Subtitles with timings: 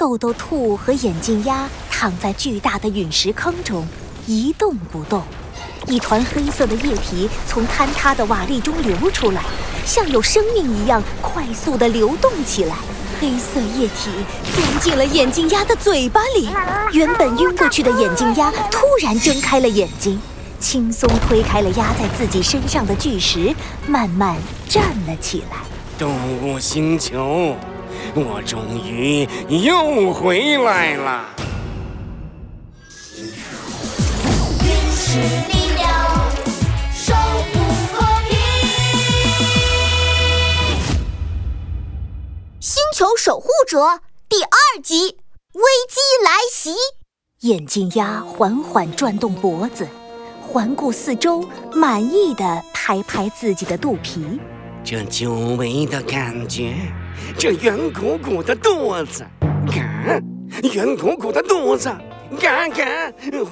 [0.00, 3.86] 豆豆兔和眼镜鸭躺在巨大的陨石坑中，
[4.26, 5.22] 一动不动。
[5.86, 9.42] 一团黑色的液体从坍塌的瓦砾中流出来，
[9.84, 12.76] 像有生命一样快速地流动起来。
[13.20, 14.10] 黑色液体
[14.54, 16.48] 钻进了眼镜鸭的嘴巴里，
[16.98, 20.18] 原本晕过去的眼镜鸭突然睁开了眼睛，
[20.58, 23.54] 轻松推开了压在自己身上的巨石，
[23.86, 25.58] 慢慢站了起来。
[25.98, 26.10] 动
[26.42, 27.54] 物星球，
[28.14, 31.28] 我终于又回来了。
[34.62, 35.84] 原始力量，
[36.94, 37.58] 守护
[37.92, 37.98] 和
[38.28, 38.38] 平。
[42.60, 45.16] 星球守护者第二集：
[45.52, 46.74] 危机来袭。
[47.40, 49.88] 眼镜鸭缓缓转动脖子，
[50.42, 54.38] 环顾四周，满意的拍拍自己的肚皮。
[54.84, 56.74] 这久违的感觉，
[57.38, 59.26] 这圆鼓鼓的肚子，
[59.66, 60.20] 嘎，
[60.74, 61.88] 圆鼓鼓的肚子，
[62.40, 62.84] 嘎嘎，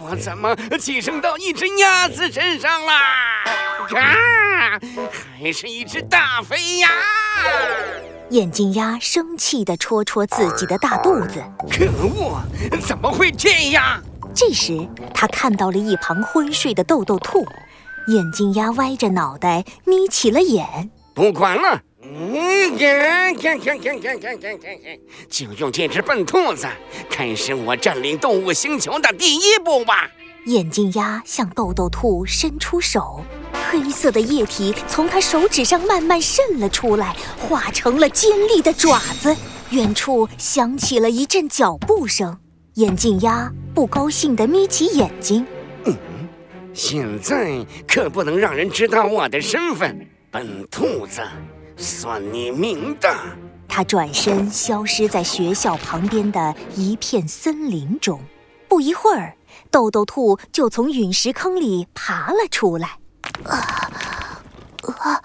[0.00, 2.94] 我怎么寄生到一只鸭子身上啦？
[3.88, 4.80] 嘎，
[5.38, 6.88] 还是一只大肥鸭！
[8.30, 12.42] 眼镜鸭生气地戳戳自己的大肚子，可恶，
[12.84, 14.02] 怎么会这样？
[14.34, 17.46] 这时，他看到了一旁昏睡的豆豆兔，
[18.08, 20.90] 眼镜鸭歪着脑袋眯起了眼。
[21.14, 21.80] 不管了，
[22.14, 25.00] 嗯，行行行行行行行行。
[25.28, 26.66] 就用这只笨兔子
[27.10, 30.08] 开始我占领动物星球的第一步吧。
[30.46, 33.20] 眼镜鸭向豆豆兔伸出手，
[33.68, 39.34] 黑色的液体从它手指上慢慢渗了出来，化成了尖利的爪子。
[39.70, 42.38] 远处响起了一阵脚步声，
[42.74, 45.44] 眼镜鸭不高兴地眯起眼睛。
[45.84, 45.96] 嗯，
[46.72, 51.20] 现在可不能让人知道我的身份，笨兔子。
[51.76, 53.36] 算你命大！
[53.68, 58.20] 他转身消失在学校旁边的一片森林中。
[58.68, 59.36] 不一会儿，
[59.70, 62.98] 豆豆兔就从陨石坑里爬了出来。
[63.44, 63.90] 啊
[65.00, 65.22] 啊！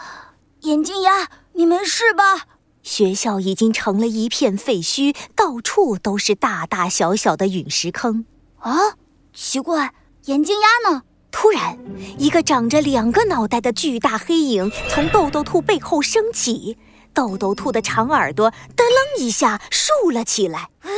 [0.61, 2.47] 眼镜鸭，你没事吧？
[2.83, 8.25] 学校已经成了一片废墟，到处都是大大小小的陨石坑。
[8.59, 8.95] 啊，
[9.33, 9.93] 奇怪，
[10.25, 11.03] 眼镜鸭呢？
[11.31, 11.77] 突然，
[12.17, 16.77] 一个长着两个脑袋的巨大黑影从豆豆兔背后升起，
[17.13, 20.69] 豆豆兔的长耳朵噔楞一下竖了起来。
[20.81, 20.91] 呃，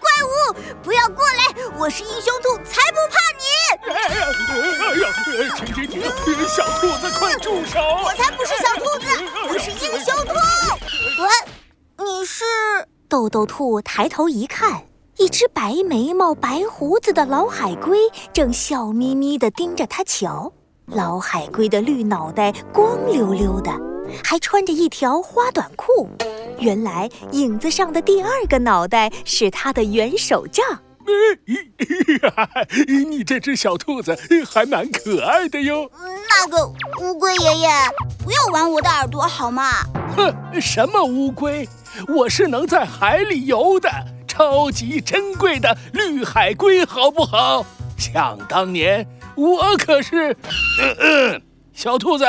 [0.00, 1.54] 怪物，不要过来！
[1.78, 3.44] 我是英雄兔，才不怕你！
[3.92, 4.26] 哎呀，
[4.86, 6.02] 哎呀，停停停！
[6.48, 7.78] 小兔子，快住手！
[8.04, 9.06] 我才不是小兔子，
[9.48, 10.34] 我是英雄兔。
[11.22, 12.44] 喂，你是？
[13.08, 14.82] 豆豆兔抬头一看。
[15.18, 17.98] 一只白眉毛、白胡子的老海龟
[18.34, 20.52] 正笑眯眯地盯着他瞧。
[20.84, 23.72] 老海龟的绿脑袋光溜溜的，
[24.22, 26.06] 还穿着一条花短裤。
[26.58, 30.82] 原来影子上的第二个脑袋是他的圆手杖。
[33.08, 34.14] 你这只小兔子
[34.46, 35.90] 还蛮可爱的哟。
[36.28, 36.66] 那个
[37.00, 37.68] 乌龟爷爷，
[38.22, 39.70] 不要玩我的耳朵好吗？
[40.14, 41.66] 哼，什么乌龟？
[42.08, 43.88] 我是能在海里游的。
[44.36, 47.64] 超级珍贵的绿海龟，好不好？
[47.96, 50.30] 想当年，我可是……
[50.78, 51.42] 嗯嗯，
[51.72, 52.26] 小兔子，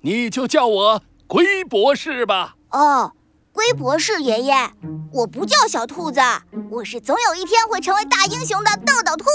[0.00, 2.54] 你就叫我龟博士吧。
[2.70, 3.12] 哦，
[3.52, 4.70] 龟博士爷爷，
[5.12, 6.18] 我不叫小兔子，
[6.70, 9.26] 我是总有一天会成为大英雄的豆豆兔。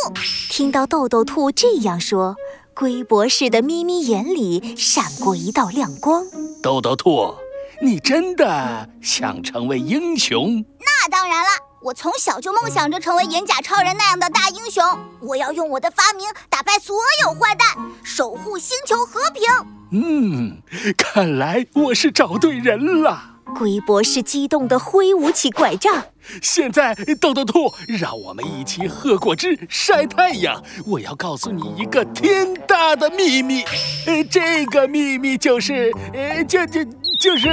[0.49, 2.35] 听到豆豆兔这样说，
[2.73, 6.25] 龟博士的眯眯眼里闪过一道亮光。
[6.63, 7.35] 豆豆兔，
[7.83, 10.65] 你真的想成为英雄？
[10.79, 11.49] 那当然了。
[11.85, 14.83] 我从小就梦想着成为银甲超人那样的大英雄，
[15.21, 17.67] 我要用我的发明打败所有坏蛋，
[18.03, 19.43] 守护星球和平。
[19.91, 20.63] 嗯，
[20.97, 23.35] 看来我是找对人了。
[23.55, 26.03] 龟博士激动地挥舞起拐杖。
[26.41, 30.63] 现在，豆豆兔，让我们一起喝果汁、晒太阳。
[30.87, 33.63] 我要告诉你一个天大的秘密，
[34.07, 36.83] 呃，这个秘密就是，呃，就就
[37.21, 37.47] 就是，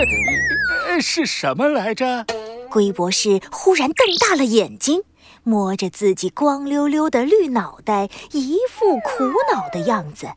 [0.89, 2.25] 呃，是什么来着？
[2.73, 5.03] 龟博士忽然瞪大了眼睛，
[5.43, 10.29] 摸着自己光溜溜的绿脑袋，一副苦恼的样子。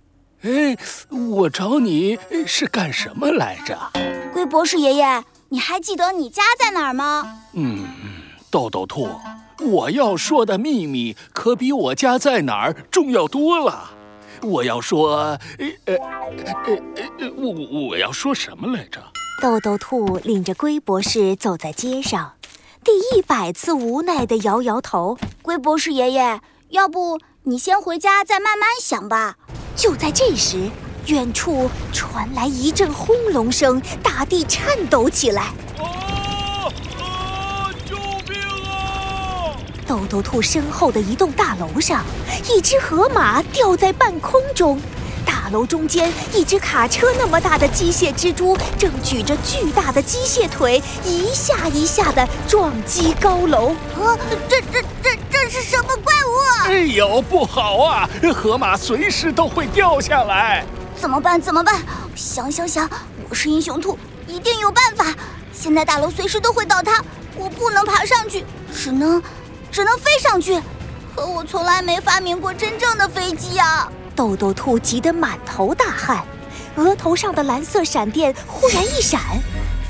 [0.41, 0.75] 哎，
[1.31, 3.79] 我找你是干什么来着？
[4.33, 7.39] 龟博士爷爷，你还记得你家在哪儿吗？
[7.53, 7.85] 嗯，
[8.51, 9.07] 豆豆兔，
[9.61, 13.91] 我要说的秘密可比我家在哪儿重要多了。
[14.41, 15.95] 我要说，呃呃
[16.65, 16.75] 呃
[17.19, 19.01] 呃，我我要说什么来着？
[19.41, 22.33] 豆豆兔领着龟博士走在街上，
[22.85, 25.17] 第一百次无奈地摇摇头。
[25.41, 26.39] 龟博士爷爷，
[26.69, 29.37] 要不你先回家再慢慢想吧。
[29.75, 30.69] 就在这时，
[31.07, 35.45] 远处传来一阵轰隆声，大地颤抖起来。
[35.79, 37.73] 啊啊！
[37.89, 38.39] 救命
[38.69, 39.57] 啊！
[39.87, 42.05] 豆豆兔身后的一栋大楼上，
[42.53, 44.79] 一只河马吊在半空中。
[45.55, 53.69] 大楼中间，一只卡车那么大的机械蜘蛛正举着巨大的机械腿，一下一下的撞击高楼。
[53.69, 54.19] 啊，
[54.49, 56.65] 这这这这是什么怪物？
[56.65, 58.09] 哎呦，不好啊！
[58.35, 60.65] 河马随时都会掉下来。
[60.97, 61.39] 怎么办？
[61.39, 61.81] 怎么办？
[62.17, 62.89] 想想想，
[63.29, 63.97] 我是英雄兔，
[64.27, 65.05] 一定有办法。
[65.53, 67.01] 现在大楼随时都会倒塌，
[67.37, 68.43] 我不能爬上去，
[68.73, 69.23] 只能
[69.71, 70.61] 只能飞上去。
[71.15, 73.87] 可我从来没发明过真正的飞机呀！
[74.15, 76.23] 豆豆兔急得满头大汗，
[76.75, 79.19] 额头上的蓝色闪电忽然一闪，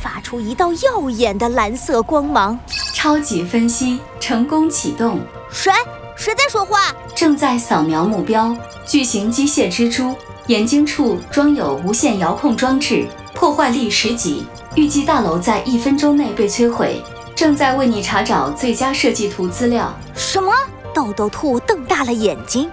[0.02, 2.58] 发出一道耀眼的蓝色光芒。
[2.94, 5.20] 超级分析成功启动。
[5.52, 5.72] 谁？
[6.18, 6.92] 谁在说话？
[7.14, 8.56] 正在扫描目标，
[8.88, 10.16] 巨型机械蜘蛛，
[10.48, 13.06] 眼睛处装有无线遥控装置，
[13.36, 17.04] 破坏力十级，预计大楼在一分钟内被摧毁。
[17.36, 19.94] 正在为你查找最佳设计图资料。
[20.16, 20.52] 什么？
[20.94, 22.72] 豆豆兔瞪大了眼睛，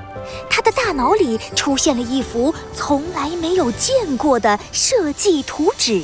[0.49, 6.03] 他的大脑里出现了一幅从来没有见过的设计图纸。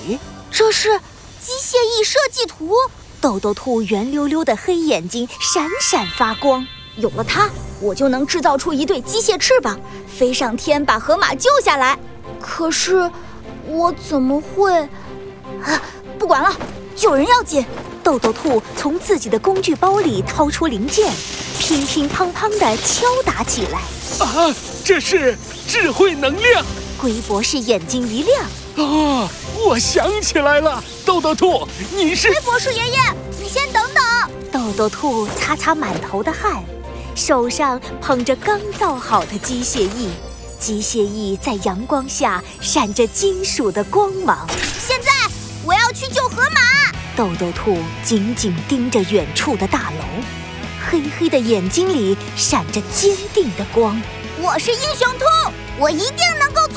[0.50, 0.98] 这是
[1.40, 2.72] 机械翼设计图。
[3.20, 6.66] 豆豆兔圆溜溜的黑眼睛闪闪发光。
[6.96, 7.48] 有了它，
[7.80, 11.98] 我就能制造出一对机械翅膀，飞上天把河马救下来。
[12.40, 13.10] 可是，
[13.66, 14.72] 我怎么会？
[15.62, 15.82] 啊，
[16.18, 16.52] 不管了，
[16.94, 17.64] 救人要紧。
[18.08, 21.12] 豆豆兔从自己的工具包里掏出零件，
[21.58, 23.80] 乒乒乓乓地敲打起来。
[24.24, 24.50] 啊，
[24.82, 26.64] 这是智慧能量！
[26.98, 28.42] 龟博士眼睛一亮。
[28.76, 29.28] 啊，
[29.62, 32.98] 我想起来了，豆豆兔，你是龟博士爷爷，
[33.42, 34.02] 你先等等。
[34.50, 36.64] 豆豆兔擦擦满头的汗。
[37.14, 40.08] 手上捧着刚造好的机械翼，
[40.58, 44.48] 机械翼在阳光下闪着金属的光芒。
[44.80, 45.10] 现在
[45.62, 46.67] 我要去救河马。
[47.18, 50.04] 豆豆兔紧紧盯着远处的大楼，
[50.88, 54.00] 黑黑的眼睛里闪着坚定的光。
[54.40, 56.67] 我是英雄兔，我一定能够